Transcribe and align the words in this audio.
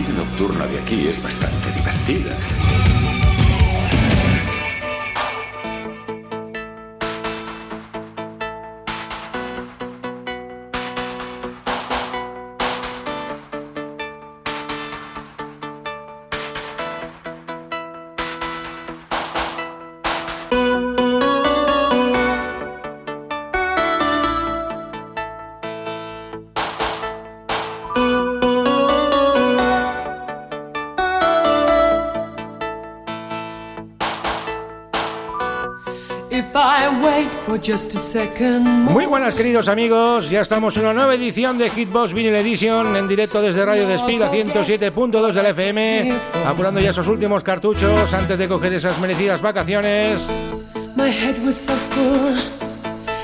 Vida 0.00 0.12
nocturna 0.14 0.66
de 0.66 0.78
aquí 0.78 1.08
es 1.08 1.22
bastante 1.22 1.72
divertida. 1.72 2.36
Muy 38.90 39.04
buenas 39.04 39.34
queridos 39.34 39.68
amigos, 39.68 40.30
ya 40.30 40.40
estamos 40.40 40.74
en 40.76 40.84
una 40.84 40.94
nueva 40.94 41.14
edición 41.14 41.58
de 41.58 41.68
Hitbox 41.68 42.14
Vinyl 42.14 42.34
Edition 42.36 42.96
en 42.96 43.06
directo 43.06 43.42
desde 43.42 43.64
Radio 43.66 43.86
Despida 43.86 44.30
107.2 44.32 45.32
del 45.32 45.46
FM, 45.46 46.12
apurando 46.46 46.80
ya 46.80 46.90
esos 46.90 47.06
últimos 47.06 47.42
cartuchos 47.42 48.14
antes 48.14 48.38
de 48.38 48.48
coger 48.48 48.72
esas 48.72 48.98
merecidas 48.98 49.42
vacaciones. 49.42 50.20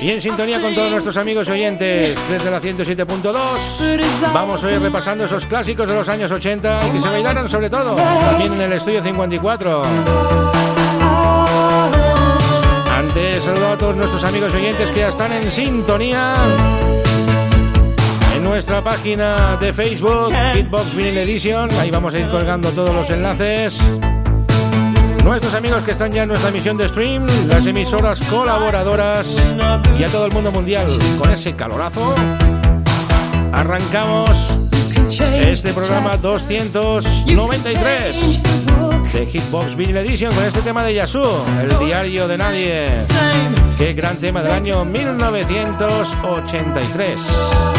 Y 0.01 0.11
en 0.11 0.21
sintonía 0.21 0.61
con 0.61 0.75
todos 0.75 0.91
nuestros 0.91 1.17
amigos 1.17 1.49
oyentes 1.49 2.19
desde 2.29 2.51
la 2.51 2.61
107.2, 2.61 4.33
vamos 4.35 4.63
a 4.63 4.71
ir 4.71 4.81
repasando 4.81 5.25
esos 5.25 5.47
clásicos 5.47 5.89
de 5.89 5.95
los 5.95 6.09
años 6.11 6.31
80 6.31 6.89
y 6.89 6.91
que 6.91 7.01
se 7.01 7.09
bailaron 7.09 7.49
sobre 7.49 7.71
todo 7.71 7.97
también 7.97 8.53
en 8.53 8.61
el 8.61 8.73
estudio 8.75 9.03
54. 9.03 9.83
Antes 13.17 13.45
saludo 13.45 13.69
a 13.69 13.79
todos 13.79 13.97
nuestros 13.97 14.23
amigos 14.25 14.53
oyentes 14.53 14.91
que 14.91 15.01
ya 15.01 15.09
están 15.09 15.33
en 15.33 15.51
sintonía 15.51 16.35
en 18.37 18.43
nuestra 18.43 18.83
página 18.83 19.57
de 19.57 19.73
Facebook, 19.73 20.35
Hitbox 20.53 20.95
Vinyl 20.95 21.17
Edition. 21.17 21.71
Ahí 21.81 21.91
vamos 21.91 22.13
a 22.13 22.19
ir 22.19 22.29
colgando 22.29 22.69
todos 22.73 22.95
los 22.95 23.09
enlaces. 23.09 23.79
Nuestros 25.25 25.55
amigos 25.55 25.83
que 25.85 25.93
están 25.93 26.13
ya 26.13 26.25
en 26.25 26.29
nuestra 26.29 26.51
emisión 26.51 26.77
de 26.77 26.89
stream, 26.89 27.27
las 27.49 27.65
emisoras 27.65 28.21
colaboradoras 28.29 29.27
y 29.99 30.05
a 30.05 30.09
todo 30.09 30.27
el 30.27 30.33
mundo 30.33 30.53
mundial 30.53 30.85
con 31.17 31.33
ese 31.33 31.57
calorazo. 31.57 32.15
Arrancamos 33.51 34.29
este 35.09 35.73
programa 35.73 36.19
293 36.19 38.43
de 39.17 39.27
Hitbox 39.27 39.77
Vinyl 39.77 39.97
Edition 39.97 40.35
con 40.35 40.45
este 40.45 40.61
tema 40.61 40.83
de 40.83 40.93
Yasu, 40.93 41.23
el 41.63 41.79
diario 41.87 42.29
de 42.29 42.37
nadie. 42.37 42.85
Qué 43.79 43.95
gran 43.95 44.21
tema 44.21 44.43
del 44.43 44.53
año 44.53 44.85
1983. 44.85 47.76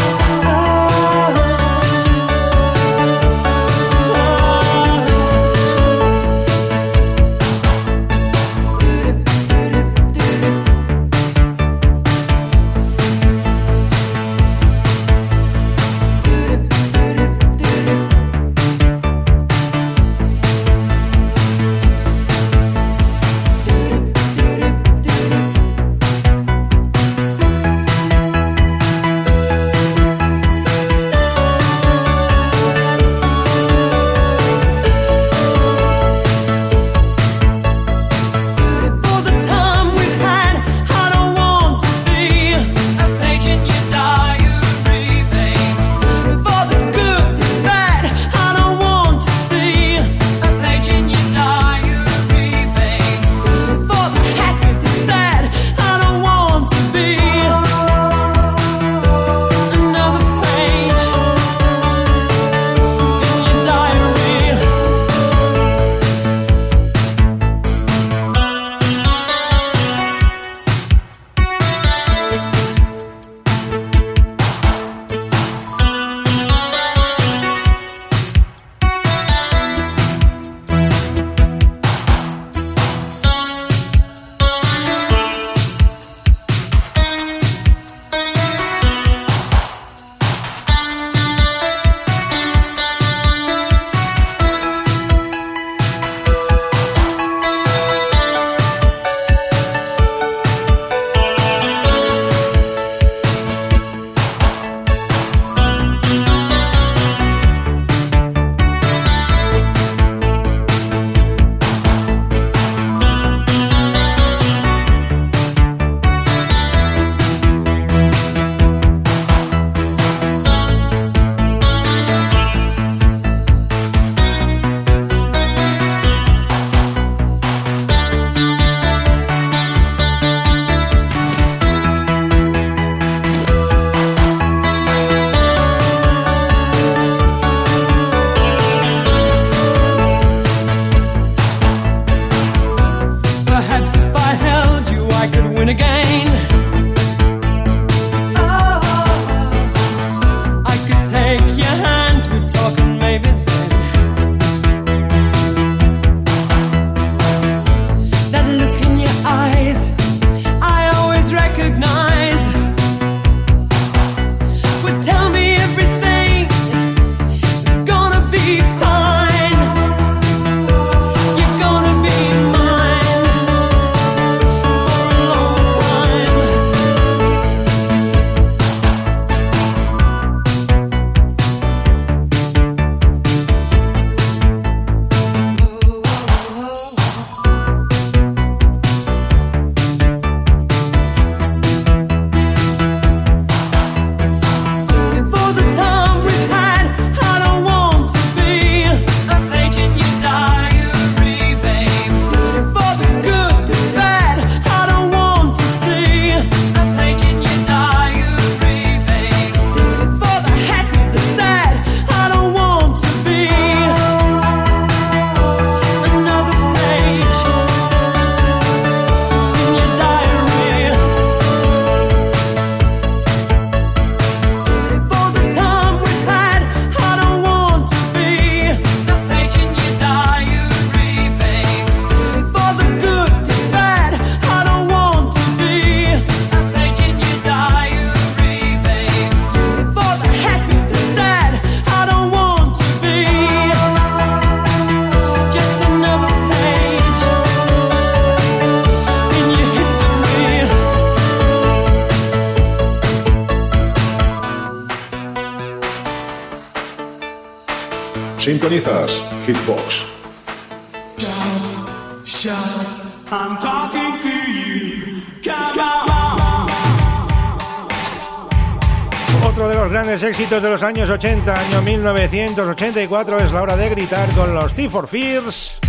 Otro 269.46 269.70
de 269.70 269.76
los 269.76 269.90
grandes 269.90 270.22
éxitos 270.24 270.62
de 270.62 270.70
los 270.70 270.84
años 270.84 271.10
80, 271.10 271.54
año 271.54 271.82
1984, 271.82 273.40
es 273.40 273.54
la 273.54 273.62
hora 273.62 273.78
de 273.78 273.88
gritar 273.90 274.30
con 274.32 274.54
los 274.54 274.74
T 274.74 274.90
for 274.90 275.08
Fears 275.08 275.80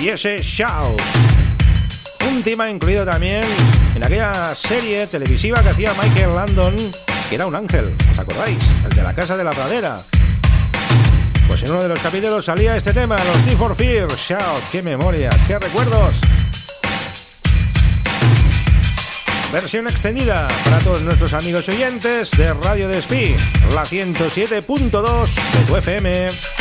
y 0.00 0.10
ese 0.10 0.40
Shout. 0.40 1.00
Un 2.30 2.42
tema 2.44 2.70
incluido 2.70 3.04
también 3.04 3.42
en 3.96 4.04
aquella 4.04 4.54
serie 4.54 5.08
televisiva 5.08 5.60
que 5.60 5.70
hacía 5.70 5.92
Michael 6.00 6.36
Landon, 6.36 6.76
que 7.28 7.34
era 7.34 7.46
un 7.46 7.56
ángel, 7.56 7.92
¿os 8.12 8.18
acordáis? 8.18 8.58
El 8.88 8.94
de 8.94 9.02
la 9.02 9.12
Casa 9.12 9.36
de 9.36 9.42
la 9.42 9.50
Pradera. 9.50 9.98
Pues 11.58 11.70
en 11.70 11.74
uno 11.74 11.82
de 11.82 11.88
los 11.88 12.00
capítulos 12.00 12.44
salía 12.44 12.76
este 12.76 12.92
tema, 12.92 13.16
los 13.16 13.44
T 13.44 13.56
for 13.56 13.74
Fears, 13.74 14.16
Shout, 14.16 14.62
qué 14.70 14.80
memoria, 14.80 15.28
qué 15.48 15.58
recuerdos. 15.58 16.14
Versión 19.52 19.88
extendida 19.88 20.46
para 20.62 20.78
todos 20.78 21.02
nuestros 21.02 21.32
amigos 21.32 21.68
oyentes 21.68 22.30
de 22.32 22.54
Radio 22.54 22.88
Despí, 22.88 23.34
la 23.74 23.84
107.2 23.84 25.26
de 25.58 25.64
tu 25.66 25.76
FM. 25.76 26.57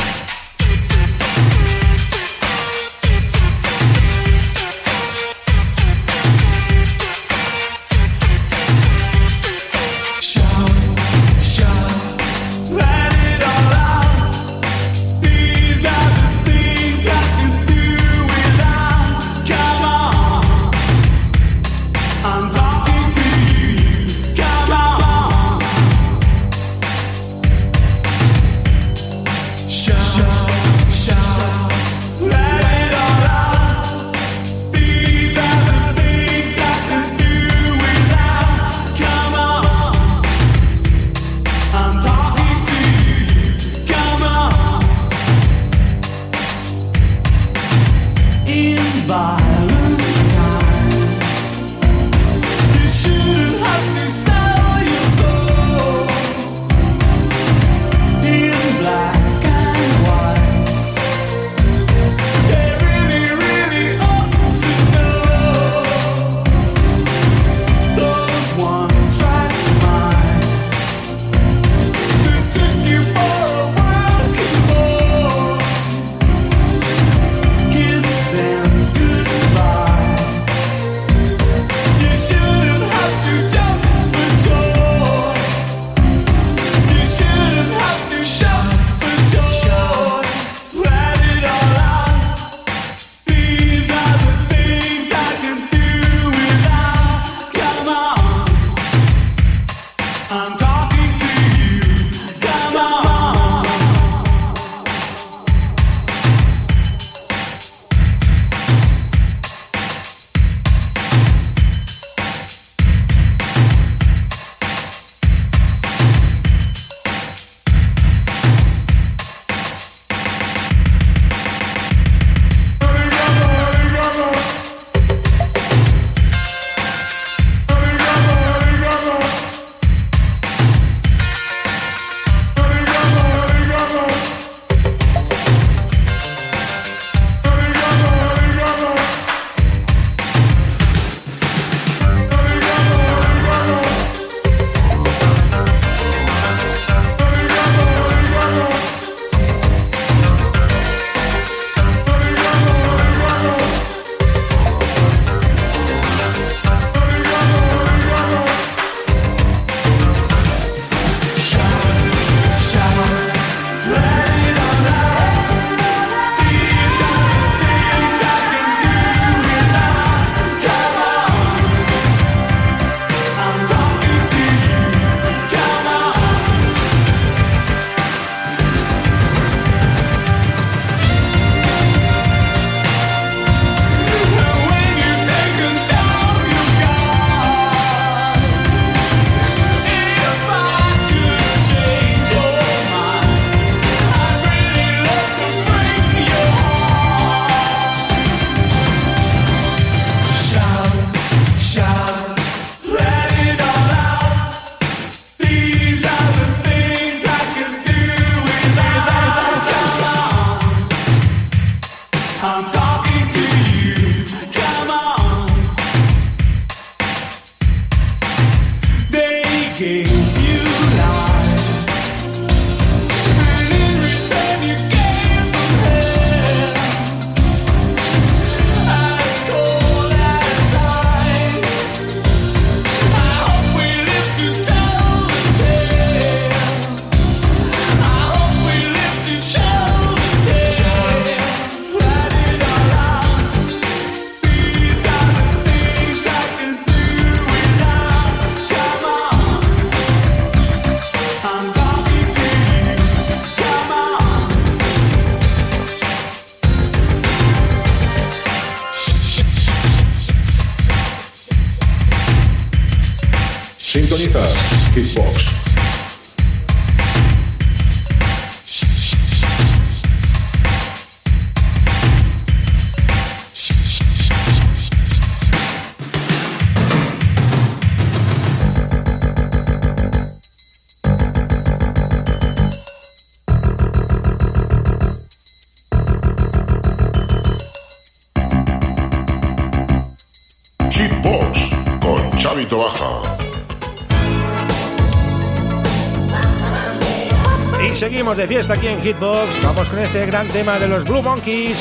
hasta 298.68 298.80
aquí 298.80 298.88
en 298.88 299.02
Hitbox. 299.02 299.64
Vamos 299.64 299.88
con 299.88 300.00
este 300.00 300.26
gran 300.26 300.46
tema 300.50 300.78
de 300.78 300.90
los 300.90 301.06
Blue 301.06 301.22
Monkeys 301.22 301.78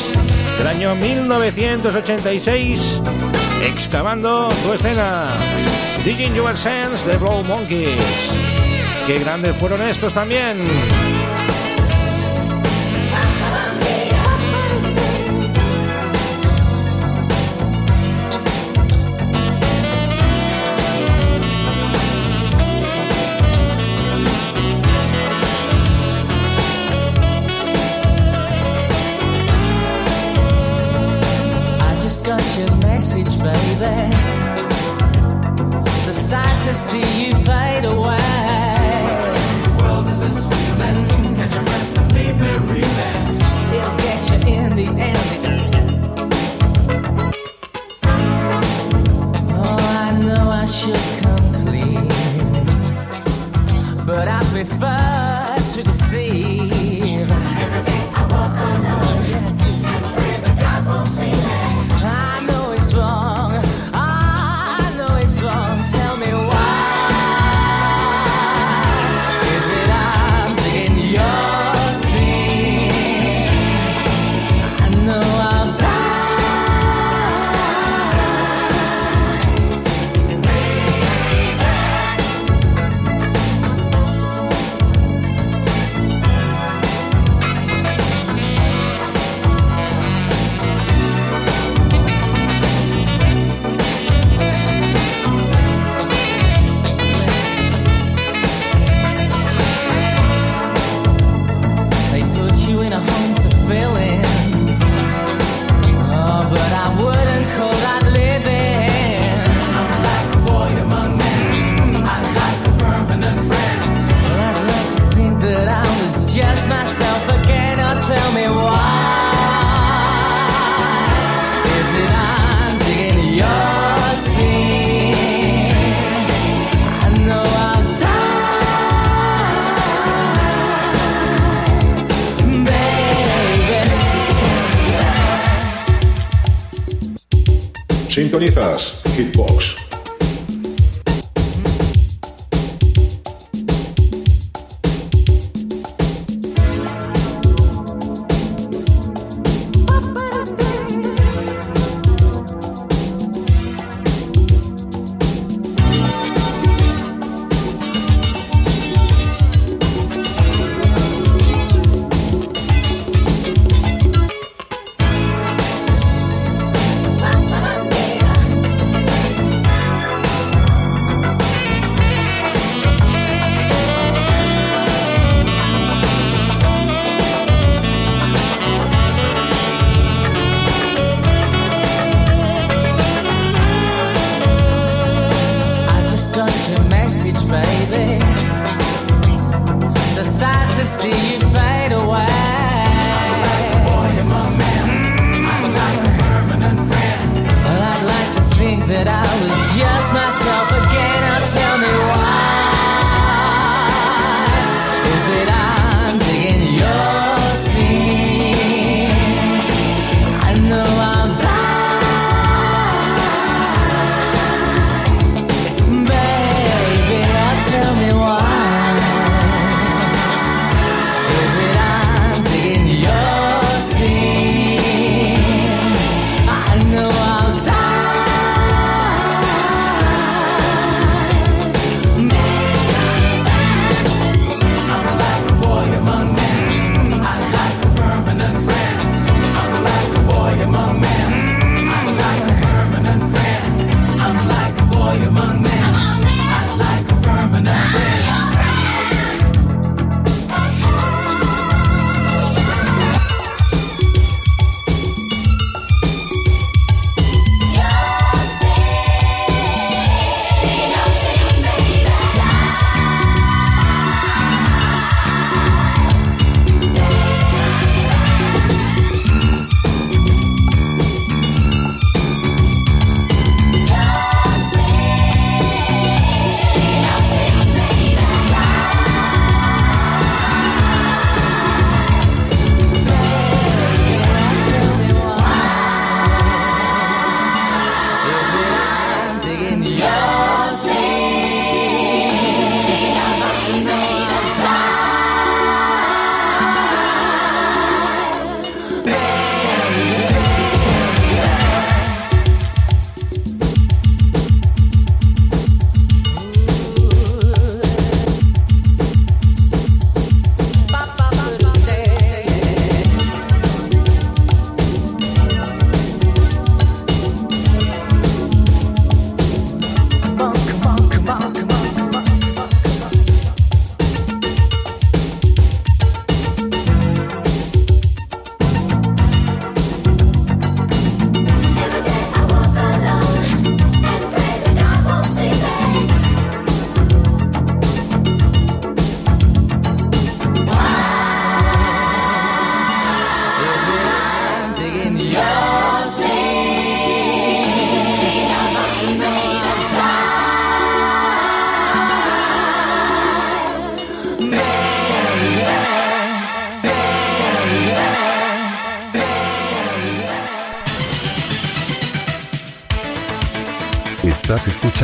del 0.56 0.68
año 0.68 0.94
1986. 0.94 3.00
Excavando 3.64 4.48
tu 4.62 4.72
escena. 4.72 5.26
Digging 6.04 6.36
Your 6.36 6.56
Sense 6.56 7.04
de 7.08 7.16
Blue 7.16 7.42
Monkeys. 7.42 8.30
Qué 9.04 9.18
grandes 9.18 9.56
fueron 9.56 9.82
estos 9.82 10.12
también. 10.12 10.58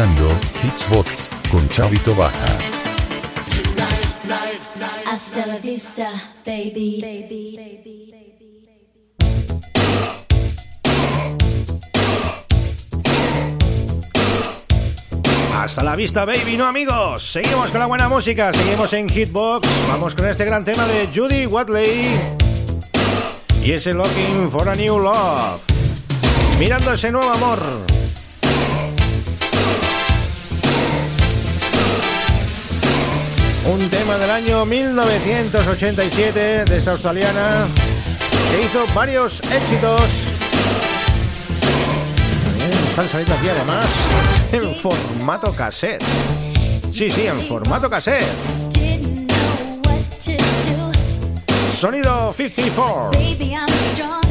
escuchando 0.03 0.29
Hitsbox 0.63 1.31
con 1.51 1.69
Chavito 1.69 2.15
Baja. 2.15 2.47
Hasta 5.07 5.47
la 5.47 5.59
vista, 5.59 6.11
baby. 6.45 7.29
Hasta 15.55 15.85
la 15.85 15.95
vista, 15.95 16.25
baby, 16.25 16.57
no 16.57 16.67
amigos. 16.67 17.31
Seguimos 17.31 17.71
con 17.71 17.81
la 17.81 17.87
buena 17.87 18.09
música, 18.09 18.53
seguimos 18.53 18.93
en 18.95 19.09
Hitbox. 19.09 19.69
Vamos 19.89 20.15
con 20.15 20.29
este 20.29 20.45
gran 20.45 20.65
tema 20.65 20.85
de 20.87 21.09
Judy 21.15 21.47
Watley. 21.47 22.11
Y 23.63 23.73
ese 23.73 23.95
Looking 23.95 24.51
for 24.51 24.69
a 24.69 24.75
New 24.75 24.99
Love. 24.99 25.61
Mirando 26.59 26.93
ese 26.93 27.13
nuevo 27.13 27.31
amor. 27.31 28.02
Un 33.65 33.89
tema 33.91 34.17
del 34.19 34.31
año 34.31 34.65
1987 34.67 36.65
de 36.65 36.79
esta 36.79 36.91
australiana 36.93 37.67
que 38.51 38.63
hizo 38.65 38.85
varios 38.93 39.41
éxitos. 39.41 40.03
Están 42.91 43.09
saliendo 43.09 43.35
aquí 43.35 43.49
además 43.49 43.87
en 44.51 44.75
formato 44.77 45.55
cassette. 45.55 46.03
Sí, 46.93 47.09
sí, 47.11 47.27
en 47.27 47.41
formato 47.47 47.89
cassette. 47.89 48.25
Sonido 51.79 52.33
54. 52.33 54.22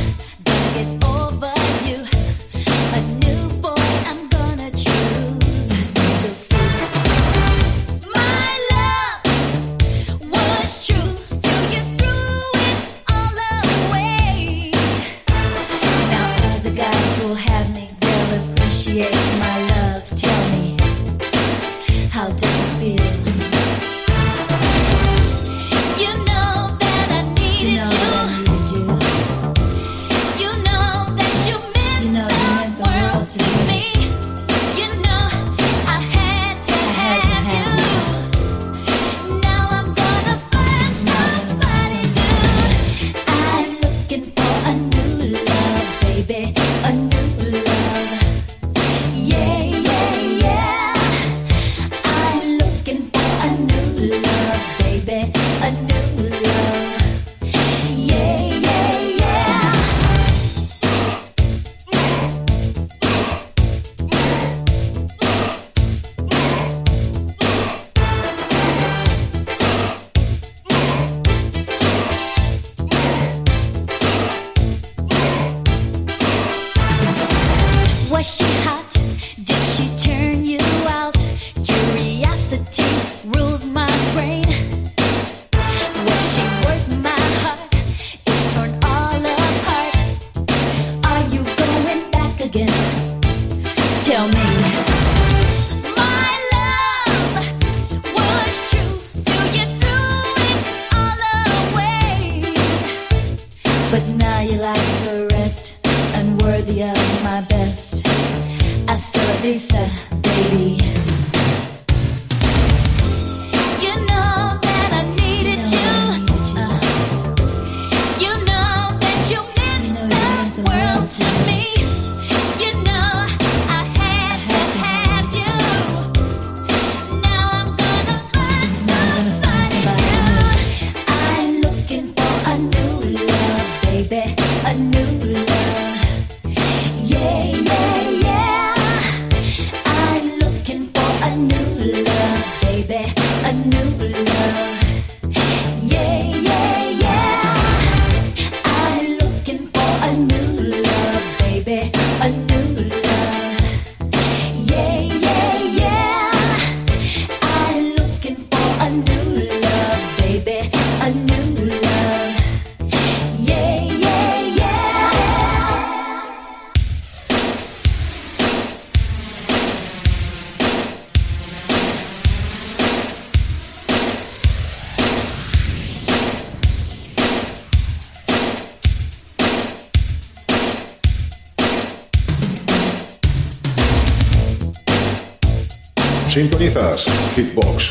sintonizas 186.62 187.06
Hitbox. 187.36 187.91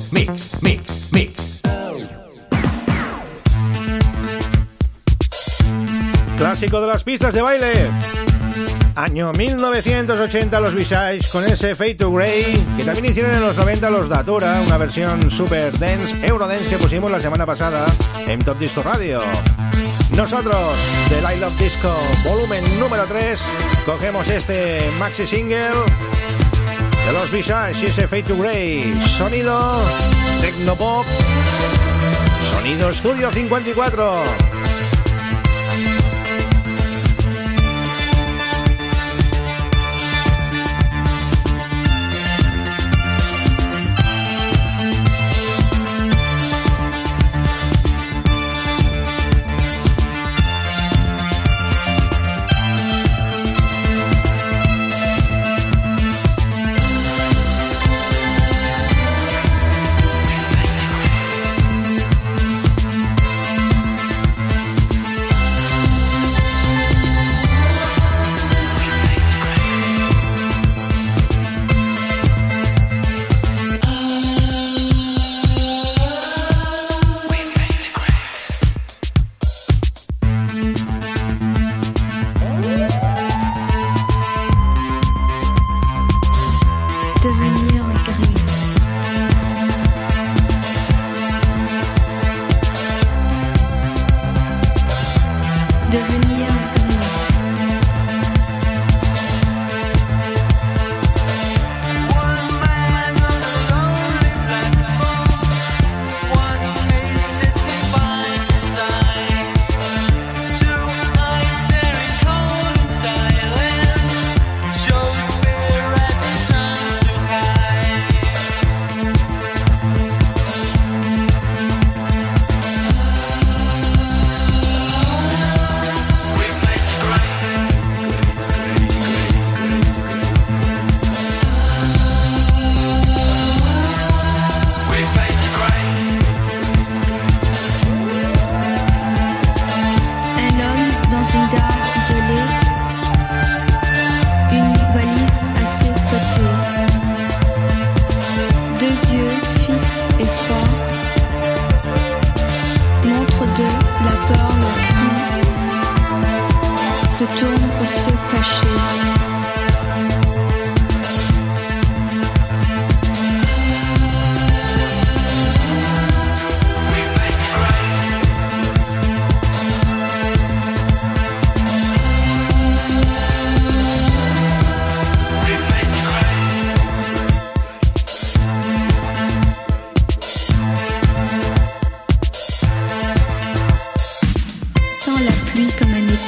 Mix, 0.11 0.61
Mix, 0.61 1.07
Mix. 1.13 1.61
Clásico 6.37 6.81
de 6.81 6.87
las 6.87 7.03
pistas 7.03 7.33
de 7.33 7.41
baile. 7.41 7.71
Año 8.95 9.31
1980 9.31 10.59
los 10.59 10.75
B-Sides 10.75 11.29
con 11.29 11.45
ese 11.45 11.75
Fade 11.75 11.95
to 11.95 12.11
Grey 12.11 12.43
que 12.77 12.83
también 12.83 13.05
hicieron 13.05 13.33
en 13.33 13.41
los 13.41 13.55
90 13.55 13.89
los 13.89 14.09
Datura, 14.09 14.61
una 14.67 14.77
versión 14.77 15.31
super 15.31 15.71
dance, 15.79 16.13
Eurodance 16.27 16.69
que 16.69 16.77
pusimos 16.77 17.09
la 17.09 17.21
semana 17.21 17.45
pasada 17.45 17.85
en 18.27 18.43
Top 18.43 18.59
Disco 18.59 18.83
Radio. 18.83 19.19
Nosotros, 20.17 20.75
de 21.09 21.21
Light 21.21 21.39
Love 21.39 21.57
Disco, 21.57 21.95
volumen 22.25 22.65
número 22.81 23.05
3, 23.05 23.39
cogemos 23.85 24.27
este 24.29 24.81
maxi 24.99 25.25
single 25.25 25.71
de 27.05 27.13
los 27.13 27.31
B-Sides 27.31 27.81
y 27.81 27.85
ese 27.87 28.07
Fade 28.07 28.23
to 28.23 28.37
Grey. 28.37 28.99
Sonido 29.17 29.83
Tecnopop, 30.41 31.05
sonido 32.53 32.89
Estudio 32.89 33.31
54. 33.31 34.50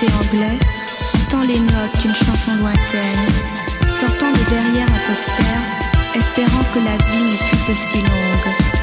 Été 0.04 0.14
anglais, 0.16 0.58
entend 1.16 1.42
les 1.42 1.60
notes 1.60 2.02
d'une 2.02 2.14
chanson 2.14 2.56
lointaine, 2.60 3.34
sortant 3.92 4.32
de 4.32 4.50
derrière 4.50 4.88
un 4.88 5.08
poster, 5.08 6.16
espérant 6.16 6.64
que 6.74 6.80
la 6.80 6.98
vie 6.98 7.22
ne 7.22 7.38
fût 7.38 7.72
aussi 7.72 7.98
longue. 7.98 8.83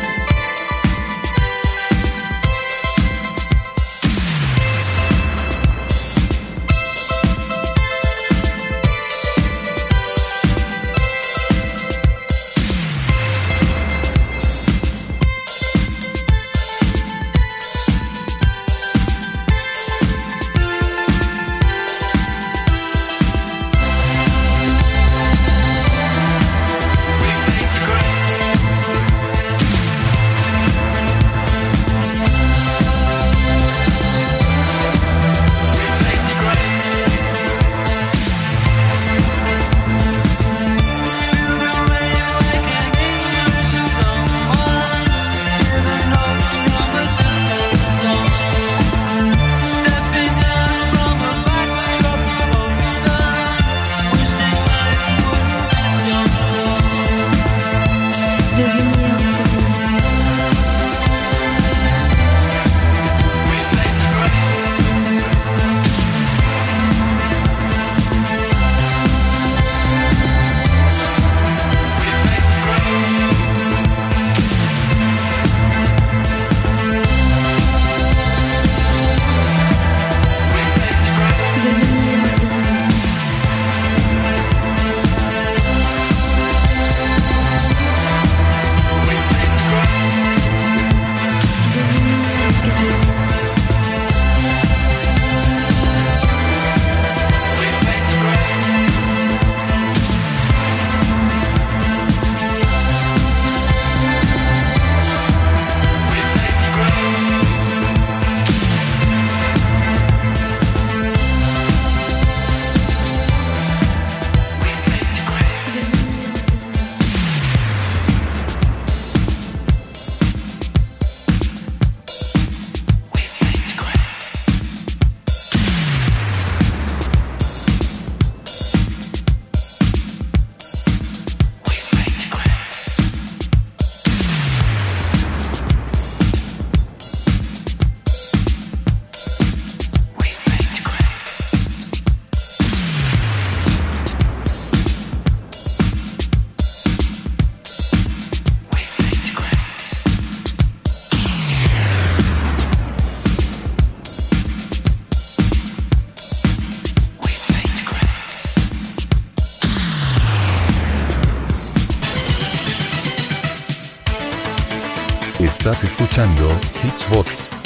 escuchando 166.11 166.49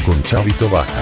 con 0.04 0.22
Chavito 0.22 0.68
Baja. 0.68 1.00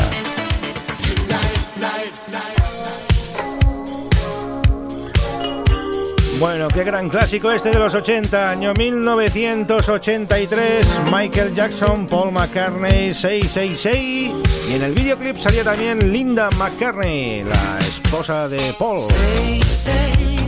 Bueno, 6.39 6.69
qué 6.69 6.85
gran 6.85 7.09
clásico 7.09 7.51
este 7.51 7.71
de 7.71 7.81
los 7.81 7.93
80, 7.95 8.51
año 8.51 8.73
1983, 8.75 10.87
Michael 11.13 11.53
Jackson, 11.55 12.07
Paul 12.07 12.31
McCartney, 12.33 13.13
666. 13.13 14.33
Y 14.71 14.75
en 14.75 14.83
el 14.83 14.93
videoclip 14.93 15.39
salía 15.39 15.65
también 15.65 16.13
Linda 16.13 16.49
McCartney, 16.57 17.43
la 17.45 17.79
esposa 17.79 18.49
de 18.49 18.73
Paul. 18.75 19.01
666. 19.01 20.42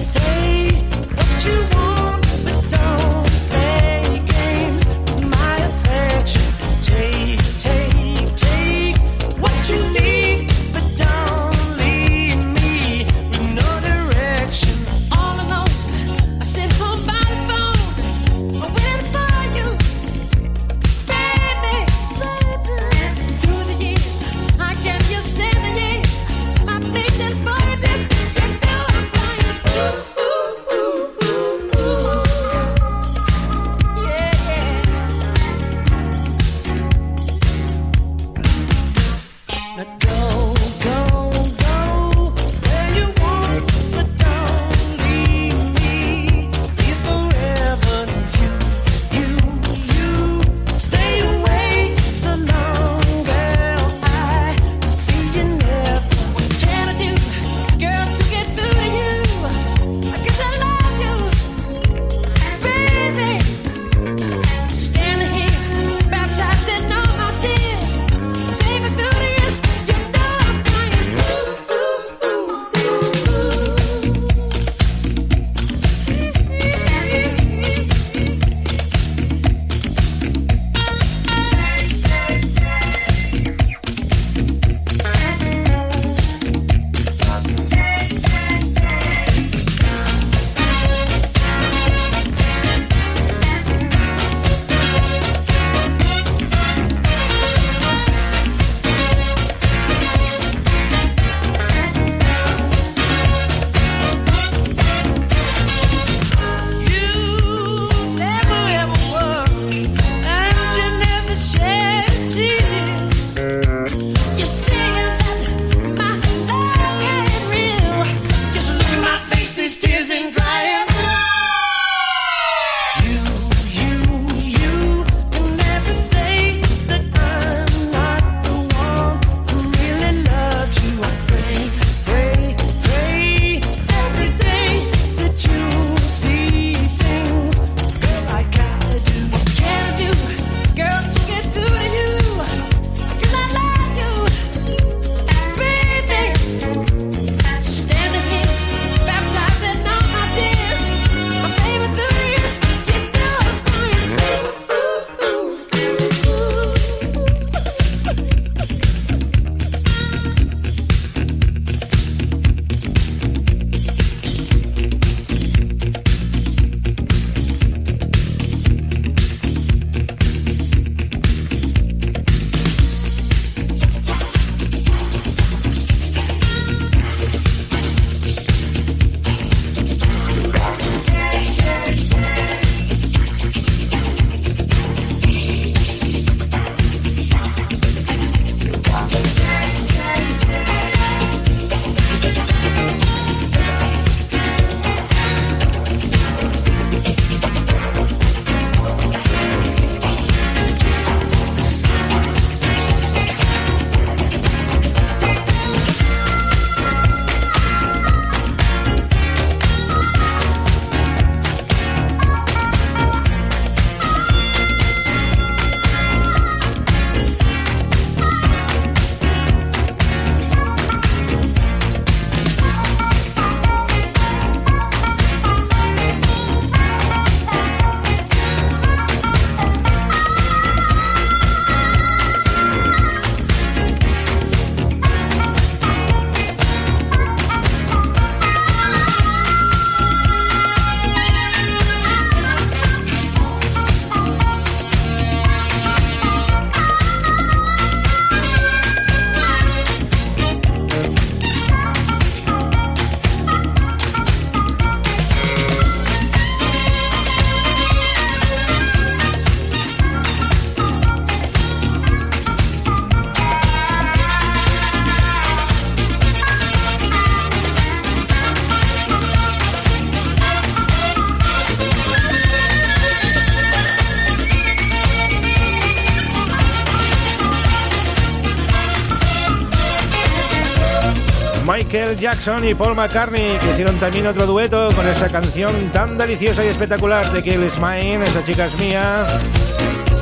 Jackson 282.25 282.67
y 282.67 282.75
Paul 282.75 282.95
McCartney, 282.95 283.59
que 283.59 283.73
hicieron 283.73 284.01
también 284.01 284.27
otro 284.27 284.47
dueto 284.47 284.89
con 284.97 285.07
esa 285.07 285.29
canción 285.29 285.93
tan 285.93 286.17
deliciosa 286.17 286.65
y 286.65 286.69
espectacular 286.69 287.31
de 287.31 287.43
Kill 287.43 287.63
Is 287.63 287.79
Mine, 287.79 288.25
esa 288.25 288.43
chica 288.43 288.65
es 288.65 288.79
mía, 288.79 289.27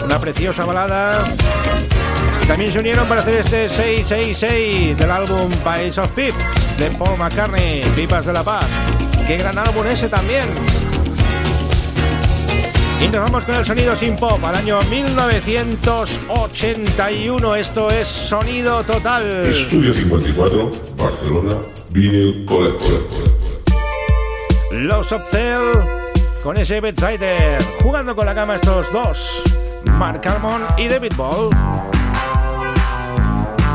una 0.05 0.19
preciosa 0.19 0.65
balada. 0.65 1.23
También 2.49 2.73
se 2.73 2.81
unieron 2.81 3.07
para 3.07 3.21
hacer 3.21 3.37
este 3.37 3.69
666 3.69 4.99
del 4.99 5.13
álbum 5.13 5.49
País 5.63 5.97
of 5.97 6.11
Pip 6.11 6.35
de 6.77 6.91
Paul 6.91 7.17
McCartney, 7.17 7.85
Pipas 7.95 8.27
de 8.27 8.33
la 8.33 8.43
Paz. 8.43 8.67
Qué 9.25 9.37
gran 9.37 9.57
álbum 9.57 9.87
ese 9.87 10.09
también. 10.09 10.43
Y 13.01 13.07
nos 13.07 13.31
vamos 13.31 13.45
con 13.45 13.55
el 13.55 13.65
sonido 13.65 13.95
sin 13.95 14.17
pop 14.17 14.45
al 14.45 14.57
año 14.57 14.81
1981. 14.91 17.55
Esto 17.55 17.93
es 17.93 18.09
sonido 18.09 18.83
total. 18.83 19.47
Estudio 19.47 19.95
54, 19.95 20.69
Barcelona, 20.97 21.59
Bill 21.93 22.45
Collection. 22.47 23.05
Los 24.71 25.13
of 25.13 25.29
Cell 25.31 25.73
con 26.43 26.59
ese 26.59 26.81
Bedsider. 26.81 27.63
Jugando 27.83 28.17
con 28.17 28.25
la 28.27 28.35
cama 28.35 28.55
estos 28.55 28.91
dos. 28.93 29.43
Mark 29.99 30.23
Harmon 30.27 30.63
y 30.79 30.89
David 30.89 31.13
Ball. 31.17 31.51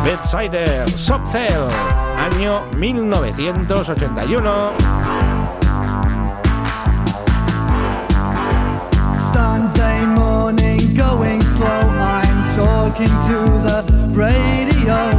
Bedsider, 0.04 0.90
Sobcell, 0.90 1.68
año 2.18 2.64
1981. 2.78 4.72
Sunday 9.34 10.06
morning 10.08 10.96
going 10.96 11.42
slow, 11.42 11.68
I'm 11.68 12.56
talking 12.56 13.08
to 13.28 13.60
the 13.64 13.84
radio. 14.14 15.12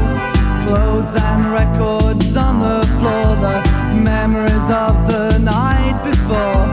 Clothes 0.67 1.15
and 1.17 1.53
records 1.53 2.37
on 2.37 2.61
the 2.61 2.88
floor 2.99 3.37
the 3.37 3.59
memories 3.95 4.69
of 4.85 4.95
the 5.11 5.39
night 5.39 5.99
before. 6.05 6.67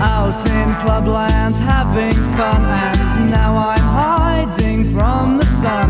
Out 0.00 0.38
in 0.56 0.68
clubland 0.82 1.54
having 1.56 2.12
fun, 2.36 2.64
and 2.64 3.30
now 3.30 3.56
I'm 3.56 3.88
hiding 4.02 4.92
from 4.92 5.38
the 5.38 5.46
sun, 5.62 5.88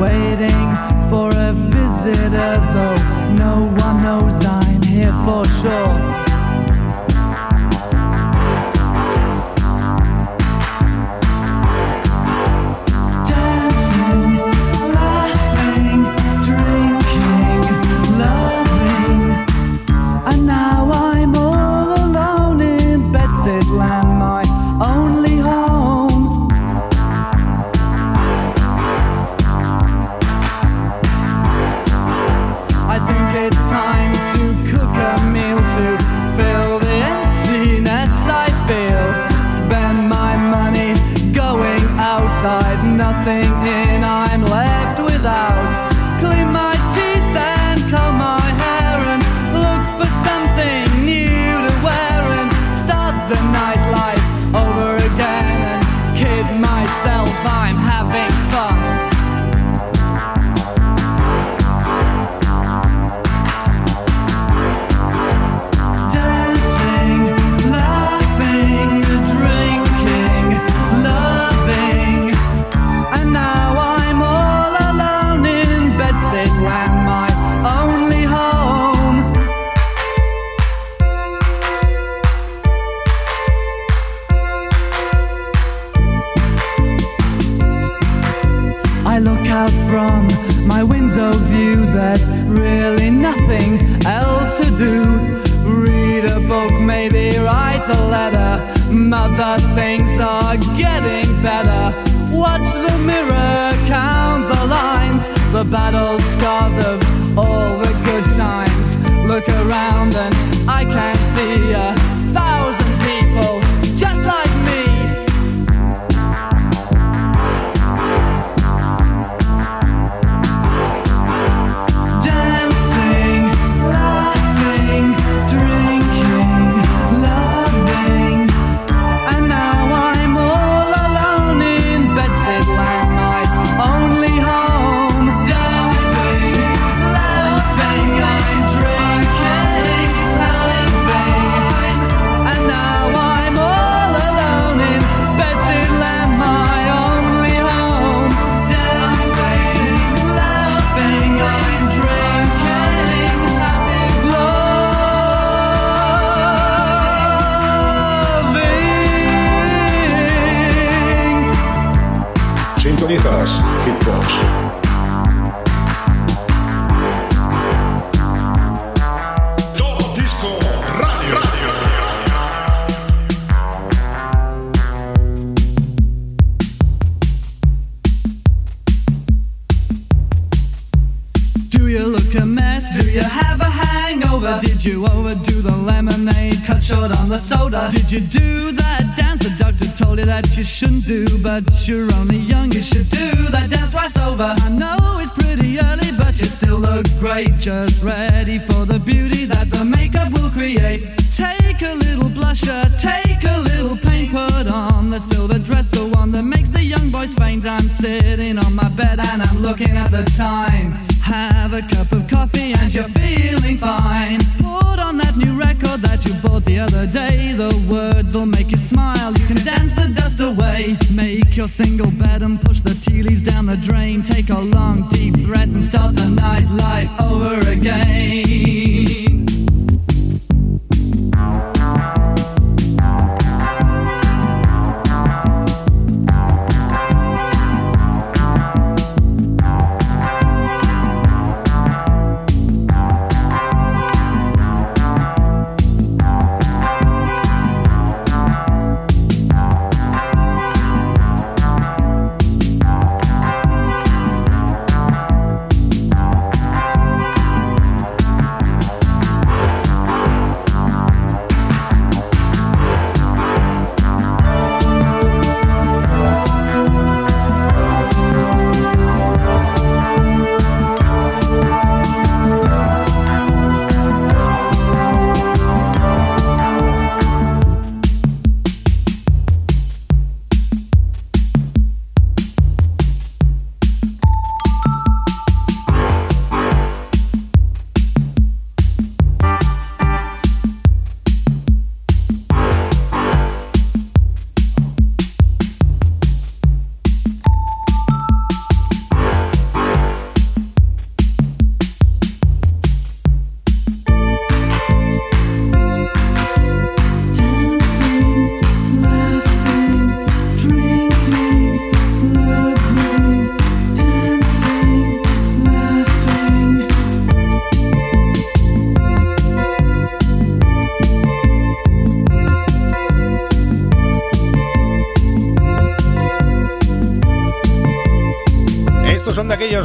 waiting 0.00 0.68
for 1.10 1.30
a 1.30 1.52
visitor, 1.52 2.54
though 2.74 2.98
no 3.34 3.54
one 3.84 4.02
knows 4.02 4.44
I'm 4.44 4.82
here 4.82 5.14
for 5.24 5.44
sure. 5.60 6.27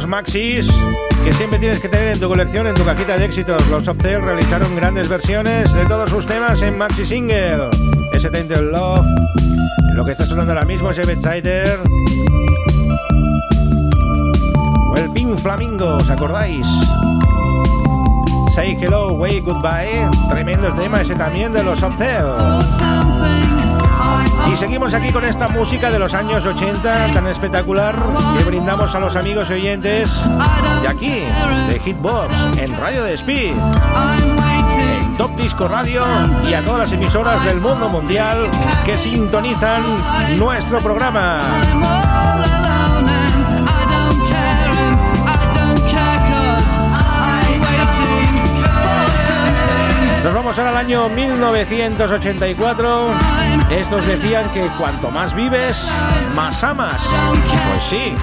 Maxis 0.02 0.66
que 1.24 1.32
siempre 1.34 1.60
tienes 1.60 1.78
que 1.78 1.88
tener 1.88 2.08
en 2.08 2.20
tu 2.20 2.26
colección, 2.26 2.66
en 2.66 2.74
tu 2.74 2.84
cajita 2.84 3.16
de 3.16 3.26
éxitos. 3.26 3.64
Los 3.68 3.86
Optel 3.86 4.20
realizaron 4.22 4.74
grandes 4.74 5.08
versiones 5.08 5.72
de 5.72 5.86
todos 5.86 6.10
sus 6.10 6.26
temas 6.26 6.60
en 6.62 6.76
maxi 6.76 7.06
single. 7.06 7.70
Ese 8.12 8.28
Tainted 8.28 8.72
Love, 8.72 9.06
lo 9.94 10.04
que 10.04 10.12
está 10.12 10.26
sonando 10.26 10.52
ahora 10.52 10.64
mismo 10.64 10.90
es 10.90 10.96
Sider. 10.96 11.78
O 14.90 14.96
el 14.96 15.10
Pink 15.12 15.38
Flamingo, 15.38 15.96
¿os 15.96 16.10
acordáis? 16.10 16.66
Say 18.54 18.76
Hello, 18.80 19.10
Way 19.14 19.40
Goodbye. 19.40 20.08
Tremendo 20.28 20.72
tema 20.74 21.00
ese 21.00 21.16
también 21.16 21.52
de 21.52 21.64
los 21.64 21.82
Optel. 21.82 22.24
Y 24.52 24.56
seguimos 24.56 24.94
aquí 24.94 25.10
con 25.10 25.24
esta 25.24 25.48
música 25.48 25.90
de 25.90 25.98
los 25.98 26.14
años 26.14 26.46
80 26.46 27.10
tan 27.12 27.26
espectacular 27.26 27.96
que 28.38 28.44
brindamos 28.44 28.94
a 28.94 29.00
los 29.00 29.16
amigos 29.16 29.50
y 29.50 29.54
oyentes 29.54 30.22
de 30.82 30.88
aquí, 30.88 31.22
de 31.68 31.80
Hitbox, 31.80 32.58
en 32.58 32.78
Radio 32.78 33.02
de 33.02 33.14
Speed, 33.14 33.56
en 34.78 35.16
Top 35.16 35.34
Disco 35.34 35.66
Radio 35.66 36.04
y 36.48 36.54
a 36.54 36.64
todas 36.64 36.78
las 36.78 36.92
emisoras 36.92 37.44
del 37.44 37.60
mundo 37.60 37.88
mundial 37.88 38.48
que 38.84 38.96
sintonizan 38.96 39.82
nuestro 40.38 40.78
programa. 40.78 41.40
Nos 50.24 50.32
vamos 50.32 50.58
ahora 50.58 50.70
al 50.70 50.78
año 50.78 51.06
1984. 51.10 53.08
Estos 53.70 54.06
decían 54.06 54.50
que 54.52 54.62
cuanto 54.78 55.10
más 55.10 55.34
vives, 55.34 55.90
más 56.34 56.64
amas. 56.64 57.02
Pues 57.70 57.84
sí. 57.84 58.14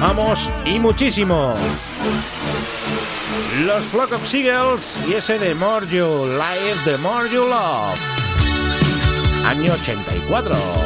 Amamos 0.00 0.48
y 0.64 0.78
muchísimo. 0.78 1.56
Los 3.64 3.84
Flock 3.86 4.12
of 4.12 4.24
Seagulls 4.28 5.00
y 5.04 5.14
ese 5.14 5.36
The 5.40 5.56
More 5.56 5.88
You 5.88 6.26
Live, 6.26 6.84
The 6.84 6.96
More 6.96 7.28
You 7.28 7.48
Love. 7.48 7.98
Año 9.44 9.72
84. 9.72 10.85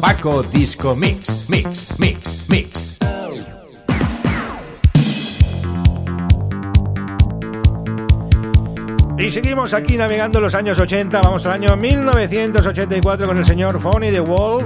Paco 0.00 0.42
Disco 0.42 0.94
Mix, 0.94 1.48
Mix, 1.48 1.98
Mix, 1.98 2.48
Mix. 2.48 2.96
Y 9.18 9.30
seguimos 9.30 9.72
aquí 9.72 9.96
navegando 9.96 10.40
los 10.40 10.54
años 10.54 10.78
80. 10.78 11.20
Vamos 11.22 11.46
al 11.46 11.52
año 11.52 11.76
1984 11.76 13.26
con 13.26 13.38
el 13.38 13.46
señor 13.46 13.80
Fonny 13.80 14.10
the 14.10 14.20
Wolf, 14.20 14.64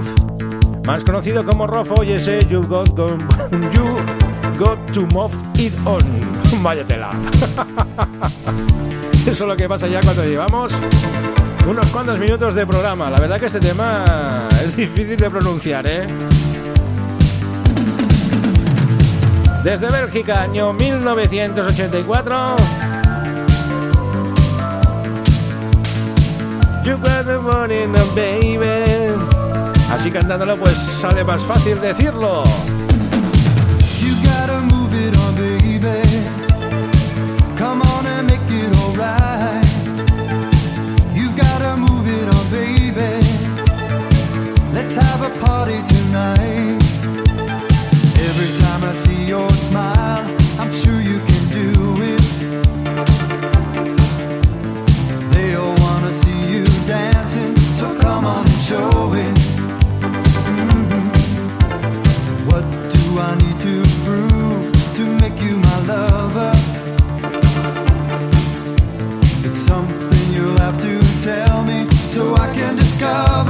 más 0.85 1.03
conocido 1.03 1.45
como 1.45 1.67
Rofo. 1.67 2.03
Y 2.03 2.11
ese 2.13 2.45
You 2.47 2.61
Got, 2.61 2.89
go- 2.89 3.07
you 3.73 3.95
got 4.59 4.77
to 4.93 5.07
Move 5.13 5.33
It 5.57 5.73
On. 5.85 6.01
Vaya 6.63 6.85
tela. 6.85 7.11
Eso 9.21 9.31
es 9.31 9.39
lo 9.39 9.55
que 9.55 9.69
pasa 9.69 9.87
ya 9.87 10.01
cuando 10.01 10.23
llevamos 10.25 10.73
unos 11.67 11.85
cuantos 11.87 12.19
minutos 12.19 12.55
de 12.55 12.65
programa. 12.65 13.09
La 13.09 13.19
verdad 13.19 13.39
que 13.39 13.45
este 13.45 13.59
tema 13.59 14.47
es 14.63 14.75
difícil 14.75 15.17
de 15.17 15.29
pronunciar, 15.29 15.85
¿eh? 15.87 16.07
Desde 19.63 19.89
Bélgica, 19.89 20.41
año 20.41 20.73
1984. 20.73 22.55
You 26.83 26.97
got 26.97 27.25
the 27.25 27.37
now, 27.87 28.05
baby. 28.15 29.13
Así 29.91 30.09
cantándolo, 30.09 30.57
pues 30.57 30.75
sale 30.75 31.23
más 31.23 31.41
fácil 31.43 31.79
decirlo. 31.79 32.43
Let's 44.93 45.07
have 45.07 45.21
a 45.21 45.29
party 45.45 45.79
tonight. 45.87 46.83
Every 48.27 48.51
time 48.59 48.83
I 48.83 48.91
see 48.91 49.23
your 49.23 49.49
smile, 49.51 50.27
I'm 50.59 50.69
sure 50.69 50.99
you 50.99 51.17
can 51.29 51.43
do 51.59 51.95
it. 52.11 52.25
They 55.31 55.55
all 55.55 55.75
wanna 55.79 56.11
see 56.11 56.41
you 56.51 56.65
dancing, 56.87 57.55
so 57.79 57.95
come 58.01 58.25
on 58.25 58.45
and 58.45 58.61
show 58.69 59.13
it. 59.13 59.37
Mhm. 60.57 61.07
What 62.49 62.65
do 62.95 63.01
I 63.29 63.31
need 63.43 63.59
to 63.67 63.75
prove 64.03 64.65
to 64.97 65.03
make 65.21 65.37
you 65.41 65.55
my 65.67 65.77
lover? 65.93 66.53
It's 69.45 69.61
something 69.71 70.25
you'll 70.33 70.59
have 70.59 70.77
to 70.87 70.93
tell 71.23 71.63
me 71.63 71.87
so 72.13 72.35
I 72.35 72.47
can 72.53 72.75
discover. 72.75 73.40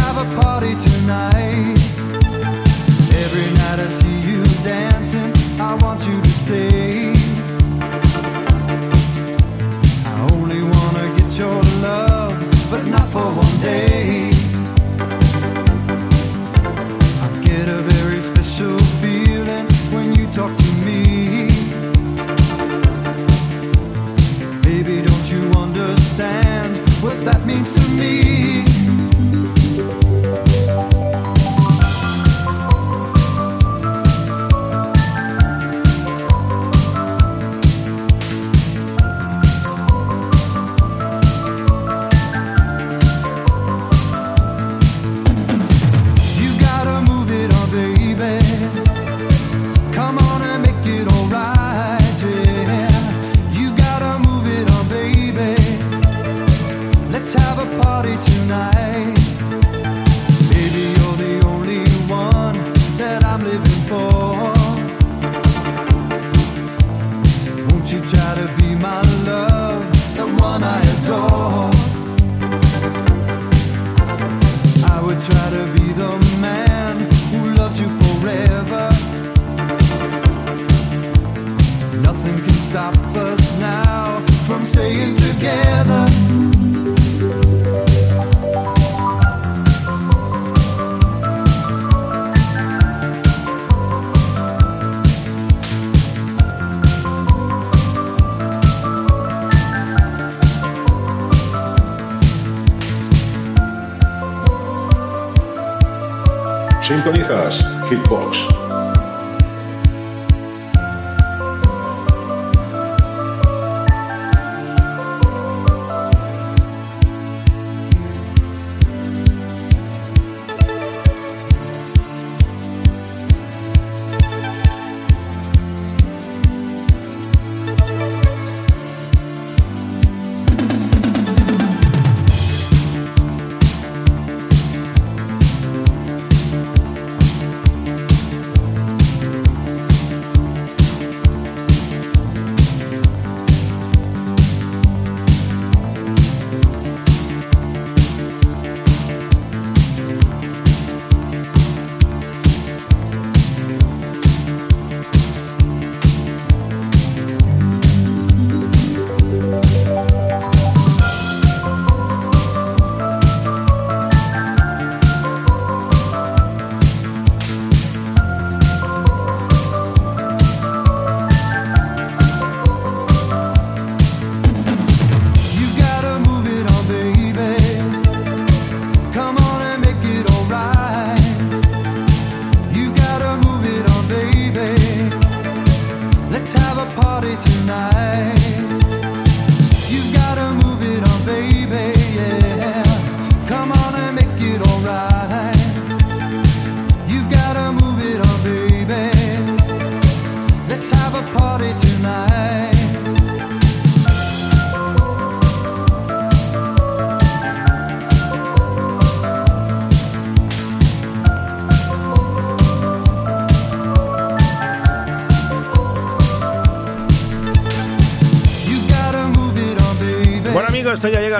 Have 0.00 0.16
a 0.18 0.40
party 0.40 0.74
tonight. 0.74 1.78
Every 3.22 3.48
night 3.60 3.78
I 3.78 3.88
see 3.88 4.20
you 4.30 4.42
dancing, 4.62 5.32
I 5.60 5.74
want 5.82 6.06
you 6.06 6.20
to 6.20 6.30
stay. 6.30 7.12
I 10.06 10.14
only 10.32 10.62
wanna 10.62 11.06
get 11.18 11.38
your 11.38 11.60
love, 11.82 12.34
but 12.70 12.84
not 12.86 13.08
for 13.14 13.26
one 13.44 13.56
day. 13.60 14.30
I 17.24 17.28
get 17.42 17.68
a 17.68 17.80
very 17.92 18.20
special 18.20 18.78
feeling 19.02 19.66
when 19.94 20.14
you 20.14 20.26
talk 20.32 20.52
to 20.56 20.72
me. 20.86 21.48
Baby, 24.62 24.96
don't 25.08 25.26
you 25.30 25.42
understand 25.58 26.76
what 27.02 27.18
that 27.24 27.44
means 27.46 27.72
to 27.74 27.90
me? 27.92 28.35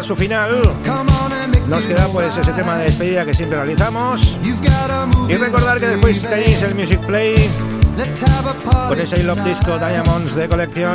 Su 0.06 0.14
final. 0.14 0.62
Nos 1.66 1.82
queda 1.82 2.06
pues 2.08 2.36
ese 2.36 2.52
tema 2.52 2.76
de 2.78 2.84
despedida 2.84 3.24
que 3.24 3.34
siempre 3.34 3.58
realizamos. 3.58 4.36
Y 5.28 5.34
recordar 5.34 5.80
que 5.80 5.88
después 5.88 6.22
tenéis 6.22 6.62
el 6.62 6.74
Music 6.76 7.00
Play 7.00 7.34
con 8.88 9.00
ese 9.00 9.24
Love. 9.24 9.42
Disco 9.42 9.78
Diamonds 9.78 10.34
de 10.36 10.48
colección. 10.48 10.94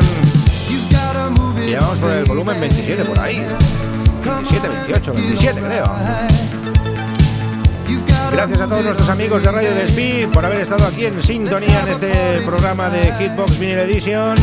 Y 1.67 1.75
vamos 1.75 1.97
por 1.97 2.11
el 2.11 2.25
volumen 2.25 2.55
baby. 2.55 2.69
27 2.73 3.03
por 3.05 3.19
ahí. 3.19 3.45
27, 4.23 4.67
28, 4.69 5.13
27 5.13 5.61
creo. 5.61 5.95
Gracias 8.31 8.61
a 8.61 8.67
todos 8.67 8.85
nuestros 8.85 9.09
amigos 9.09 9.43
de 9.43 9.51
Radio 9.51 9.73
Despí 9.75 10.25
por 10.31 10.45
haber 10.45 10.61
estado 10.61 10.85
aquí 10.85 11.05
en 11.05 11.21
sintonía 11.21 11.81
en 11.81 11.89
este 11.89 12.41
programa 12.45 12.89
de 12.89 13.11
Hitbox 13.19 13.59
Vinyl 13.59 13.79
Edition. 13.79 14.35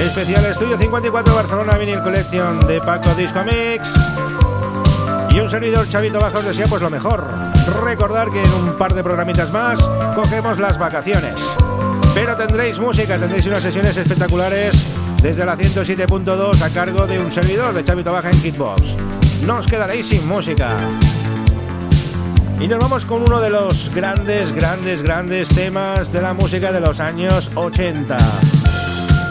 Especial 0.00 0.44
Estudio 0.46 0.78
54 0.78 1.34
Barcelona 1.34 1.76
Vinyl 1.76 2.02
Collection 2.02 2.58
de 2.66 2.80
Paco 2.80 3.14
Disco 3.14 3.44
Mix. 3.44 3.86
Y 5.30 5.38
un 5.38 5.50
servidor 5.50 5.86
Chavito 5.88 6.18
Bajos 6.18 6.44
desea 6.44 6.66
pues 6.66 6.80
lo 6.80 6.88
mejor. 6.88 7.28
Recordar 7.84 8.30
que 8.30 8.42
en 8.42 8.52
un 8.52 8.76
par 8.78 8.94
de 8.94 9.02
programitas 9.02 9.52
más 9.52 9.78
cogemos 10.14 10.58
las 10.58 10.78
vacaciones. 10.78 11.34
Pero 12.14 12.34
tendréis 12.34 12.78
música, 12.78 13.18
tendréis 13.18 13.46
unas 13.46 13.62
sesiones 13.62 13.96
espectaculares 13.96 14.72
desde 15.22 15.44
la 15.44 15.56
107.2 15.56 16.62
a 16.62 16.70
cargo 16.70 17.06
de 17.06 17.18
un 17.18 17.30
servidor 17.30 17.74
de 17.74 17.84
Chavito 17.84 18.12
Baja 18.12 18.30
en 18.30 18.40
Hitbox. 18.40 18.82
No 19.44 19.58
os 19.58 19.66
quedaréis 19.66 20.08
sin 20.08 20.26
música. 20.26 20.76
Y 22.58 22.66
nos 22.66 22.78
vamos 22.78 23.04
con 23.04 23.22
uno 23.22 23.40
de 23.40 23.50
los 23.50 23.94
grandes, 23.94 24.52
grandes, 24.54 25.02
grandes 25.02 25.48
temas 25.48 26.10
de 26.10 26.22
la 26.22 26.32
música 26.32 26.72
de 26.72 26.80
los 26.80 27.00
años 27.00 27.50
80. 27.54 28.16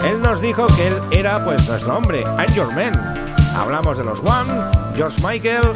Él 0.03 0.21
nos 0.21 0.41
dijo 0.41 0.67
que 0.67 0.87
él 0.87 0.99
era 1.11 1.43
pues 1.43 1.67
nuestro 1.67 1.97
hombre, 1.97 2.23
I'm 2.37 2.53
Your 2.55 2.71
Man. 2.73 2.93
Hablamos 3.55 3.97
de 3.97 4.03
los 4.03 4.19
One, 4.19 4.51
George 4.95 5.19
Michael. 5.21 5.73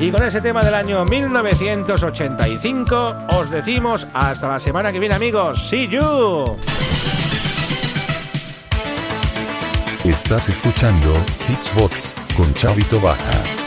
Y 0.00 0.10
con 0.10 0.22
ese 0.22 0.40
tema 0.40 0.62
del 0.62 0.74
año 0.74 1.04
1985 1.04 3.14
os 3.28 3.50
decimos 3.50 4.06
hasta 4.12 4.48
la 4.48 4.58
semana 4.60 4.92
que 4.92 4.98
viene 4.98 5.14
amigos. 5.14 5.68
See 5.68 5.88
you. 5.88 6.56
Estás 10.04 10.50
escuchando 10.50 11.14
Hitsbox 11.48 12.14
con 12.36 12.52
Chavito 12.54 13.00
Baja. 13.00 13.63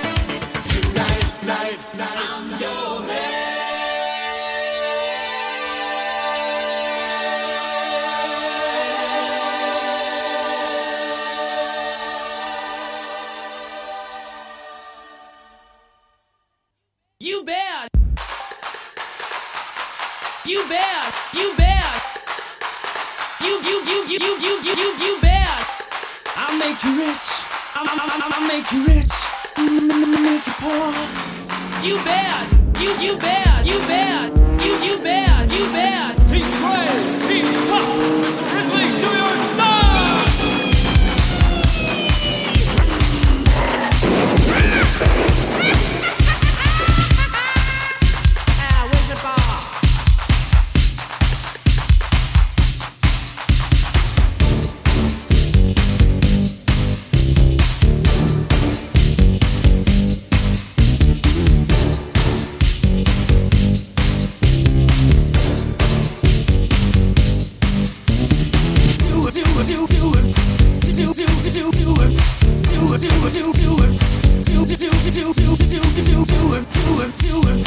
Make 28.72 28.88
you 28.88 28.94
rich. 28.94 29.12
M- 29.58 30.24
Make 30.24 30.46
you 30.48 30.54
poor. 30.60 30.94
You 31.84 31.96
bad, 32.04 32.48
You 32.82 32.90
you 33.00 33.18
bet. 33.18 33.66
You 33.66 33.80
bad, 33.88 34.32
You 34.62 34.74
you 34.86 34.98
bet. 35.04 35.52
You 35.52 35.66
bad. 35.74 36.16
He's 36.32 36.48
great. 36.60 37.32
He's 37.32 37.70
tough. 37.70 37.88
Mr. 38.22 38.54
Ridley, 38.54 39.00
do 39.02 39.08
your 39.18 39.38
stuff. 39.54 40.58
it, 76.58 76.72
do 76.72 77.02
it, 77.02 77.18
do 77.20 77.50
it. 77.50 77.67